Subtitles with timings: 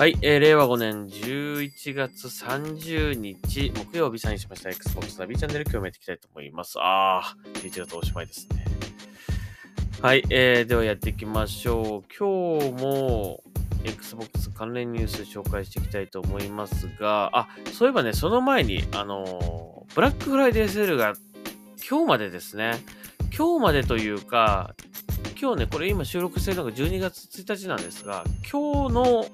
[0.00, 6.76] はい、えー令和5年11月30日、木曜日サインしました Xbox ナビチャンネル今日もやっていきたいと思います。
[6.78, 8.64] あー、11月おしまいですね。
[10.00, 12.14] はい、えー、ではやっていきましょう。
[12.18, 13.42] 今日も
[13.84, 21.12] Xbox 関連ニュース紹介していきたいと思いますが、あ、そういえばね、その前に、あのブラックフライデーセールが
[21.86, 22.82] 今日までですね。
[23.36, 24.74] 今日までというか、
[25.38, 29.26] 今日ね、これ今収録してるのが12月1日なんですが、今日の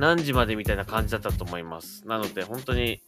[0.00, 2.06] 何時までみたいな感じだったと思います。
[2.06, 3.02] なので、本当に、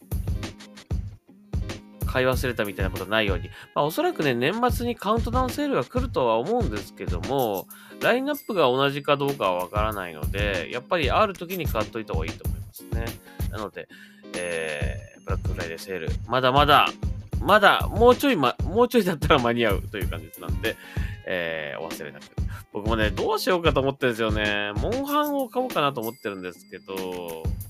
[2.05, 3.49] 買い忘れたみたいなことないように。
[3.73, 7.67] まあ、おそらくね、年末にカウントダウンセールが来るとは思うんですけども、
[8.01, 13.05] ラインナップが同じかどうかはわからないので、やっぱりある時に買っといた方がいいと思いますね。
[13.49, 13.87] なので、
[14.37, 16.89] えー、ブラックフライデーセール、まだまだ、
[17.41, 20.75] まだ、もうちょいま、もうちょいだったら間に合うという感じなんで、
[21.25, 22.42] えー、お忘れなく。
[22.73, 24.73] 僕もね、どうしようかと思ってるんですよね。
[24.77, 26.95] モンハンを買おうかなと思ってるんですけど、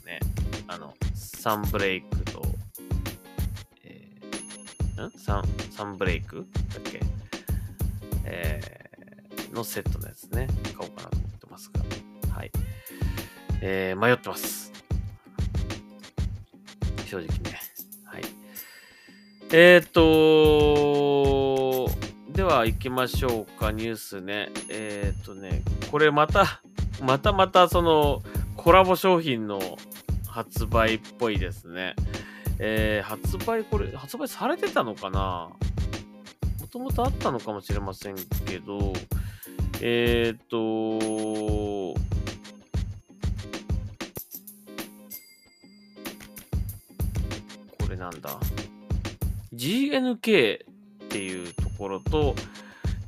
[0.06, 0.20] ね、
[0.68, 2.42] あの、サンブレイクと、
[3.84, 5.12] えー、ん？
[5.20, 6.48] サン、サンブレイク？
[6.74, 7.02] だっけ？
[8.24, 11.82] えー、のセットのやつね、買おうかなと思ってますが、
[12.34, 12.52] はい。
[13.62, 14.72] えー、迷ってます。
[17.06, 17.60] 正直ね。
[18.06, 18.22] はい。
[19.52, 20.04] えーっと、
[22.44, 24.50] では行きましょうか、ニュースね。
[24.68, 26.62] えーっとね、これまた、
[27.02, 28.22] またまたその
[28.58, 29.62] コラボ商品の
[30.28, 31.96] 発売っぽいですね。
[32.60, 35.52] えー、発売、これ、発売されてたのかな？
[36.60, 38.92] もともとあったのかもしれませんけど、
[39.80, 40.60] えーっと、
[47.80, 48.38] これなんだ
[49.54, 50.66] ?GNK
[51.06, 52.34] っていうころと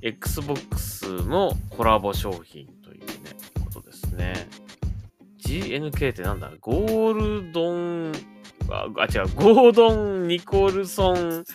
[0.02, 3.08] Xbox のコラボ商品というね、
[3.64, 4.50] ことですね。
[5.40, 6.52] GNK ってなんだ？
[6.60, 8.12] ゴールドン、
[8.70, 11.46] あ、あ違う、ゴードン・ニコルソン・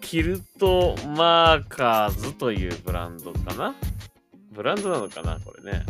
[0.00, 3.74] キルト・マーカーズというブランドかな？
[4.52, 5.40] ブランドなのかな？
[5.40, 5.84] これね。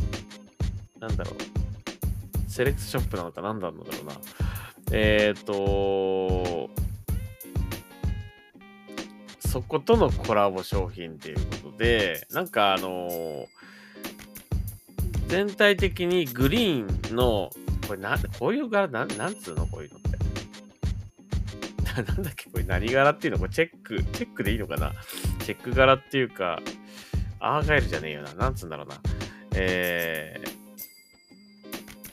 [0.99, 2.51] なんだろう。
[2.51, 4.15] セレクトショップなのか何なんだろうな。
[4.93, 5.55] えっ、ー、と、
[9.57, 13.47] そことのコラボ商品っていうことで、なんかあのー
[15.29, 17.51] 全体的にグリーンの、
[17.89, 20.11] これな、こういう柄、なん、なんつうのこういうのって。
[22.13, 24.93] なんだっけこれ何柄っていうのこれチェック、チェックでいいのかな？
[25.41, 26.61] チェック柄っていうか、
[27.41, 28.35] アーガイルじゃねえよな。
[28.35, 29.01] なんつうんだろうな。
[29.57, 30.39] え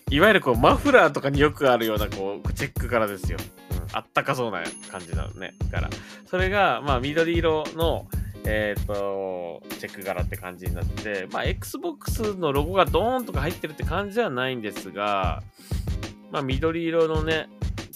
[0.09, 3.37] ー、いわゆるこうマフラーとかによくあるようなこうチェック柄ですよ。
[3.93, 5.53] あったかそうな感じなのね。
[5.71, 5.89] 柄。
[6.25, 8.07] それが、まあ緑色の、
[8.45, 15.41] えっ、と、チェック柄って感じになって、まあ、Xbox のロゴがドーンとか入ってるって感じではないんですが、
[16.31, 17.47] まあ、緑色のね、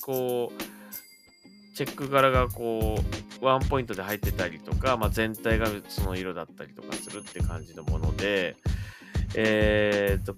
[0.01, 2.97] こう、チェック柄がこ
[3.41, 8.55] う、ワンポイントで入ってたりとか、まあ、全体がその色だったりとかするって感じのもので、
[9.35, 10.33] えっ、と、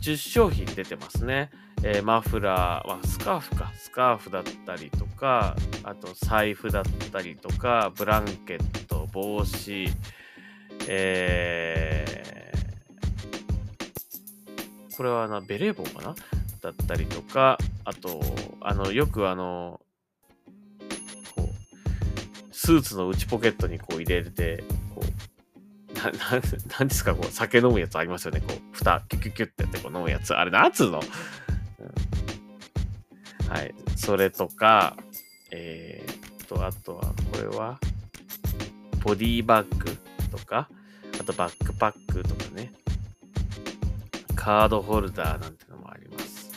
[0.00, 1.50] 10商品出てますね。
[1.82, 9.88] えーマフラー、まあ、スカーフか、スカーフだったりとか、あと財布だったりとか、ブランケット、帽子、
[10.88, 12.30] えー
[14.96, 16.14] これはな、ベレー帽かな？
[16.60, 18.20] だったりとか、あと、
[18.60, 19.80] あの、よくあの、
[21.34, 21.48] こう、
[22.52, 24.62] スーツの内ポケットにこう入れて、
[24.94, 26.10] こう、な、な
[26.78, 28.42] なんですか、こう、酒飲むやつありますよね。
[28.42, 30.34] こう、蓋、キュキュキュってやってこう飲むやつ。
[30.34, 31.00] あれ、なんつうの？
[33.50, 33.74] はい。
[33.96, 34.96] それとか、
[35.50, 37.80] えーと、あとは、これは、
[39.02, 39.90] ボディバッグ
[40.30, 40.68] とか、
[41.20, 42.72] あとバックパックとかね、
[44.36, 46.52] カードホルダーなんてのもあります。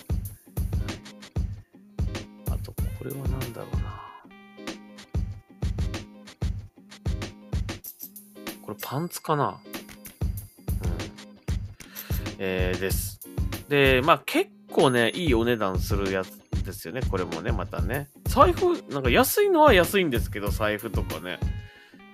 [2.48, 4.04] はい、あと、これは何だろうな。
[8.62, 9.48] これパンツかな？
[9.48, 9.58] うん。
[12.38, 13.20] えー、です。
[13.68, 17.02] で、まあ結構ね、いいお値段するやつですよね。
[17.02, 18.10] これもね、またね。
[18.26, 21.40] 財布、なんか安いのは安いんですけど、財布とかね。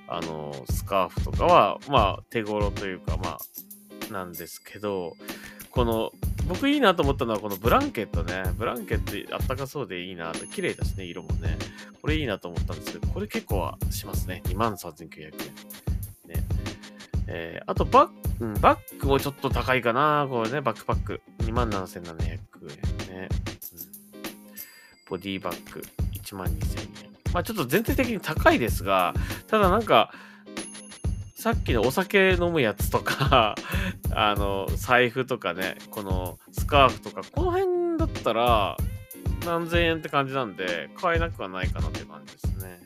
[0.08, 5.14] あの、スカーフとかは、まあ手頃というか、まあ、なんですけど、
[5.72, 6.12] この、
[6.48, 8.44] 僕いいなと思ったのはこのブランケットね。
[8.58, 10.48] ブランケットあったかそうでいいなと。
[10.48, 11.58] 綺麗だしね、色もね。
[12.02, 14.42] これいいなと思ったんですけど、これ結構はしますね。
[14.46, 15.32] 23,900円。
[16.28, 16.44] ね。
[17.28, 20.26] えーあとバッグ、うんバッグもちょっと高いかな。
[20.28, 21.22] これね、バックパック。
[21.44, 22.29] 27,700円
[25.10, 25.82] ボディバッグ、
[26.24, 27.10] 12,000円。
[27.34, 29.14] まあちょっと全体的に高いですが、
[29.48, 30.12] ただなんか、
[31.36, 33.56] さっきのお酒飲むやつとか
[34.12, 38.78] あの、財布とかね、このスカーフとか、この辺だったら、
[39.46, 42.80] 何千円って感じなんで、買えなくはないかなって感じですね。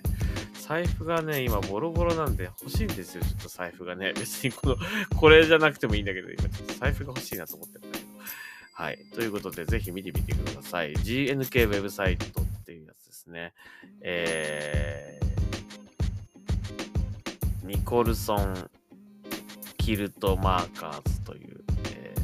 [0.53, 4.13] 財布がね、今ボロボロなんで欲しいんですよ、ちょっと財布がね。
[4.13, 4.75] 別にこの、
[5.17, 8.02] これじゃなくてもいいんだけど、今ちょっと財布が欲しいなと思ってるんだけど。
[8.75, 8.97] はい。
[9.13, 10.93] ということで、ぜひ見てみてください。
[10.93, 13.53] GNK ウェブサイトっていうやつですね。
[14.01, 18.69] えー、ニコルソン
[19.77, 22.15] キルトマーカーズという、え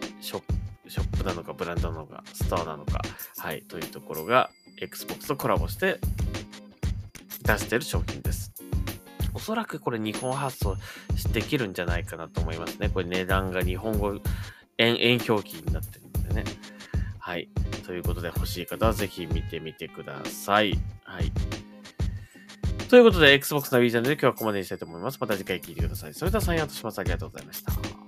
[0.00, 0.42] ー、ショッ
[0.84, 3.00] プ、ショップなのかブランドなのかストアなのか、
[3.38, 4.50] はい、というところが
[4.80, 5.98] Xbox とコラボして
[7.42, 8.52] 出してる商品です。
[9.38, 10.76] おそらくこれ日本発送
[11.32, 12.88] できるんじゃないかなと思いますね。
[12.88, 14.20] これ値段が日本語、
[14.78, 16.44] 円、円表記になってるんでね。
[17.20, 17.48] はい。
[17.86, 20.76] ということで欲しい方はぜひ見てみてください。
[21.04, 21.30] はい。
[22.88, 25.18] ということで、Xbox の B チャンネル今日はここまでにしたいと思います。
[25.20, 26.14] また次回聞いてください。
[26.14, 26.98] それではサインアウトします。
[26.98, 28.07] ありがとうございました。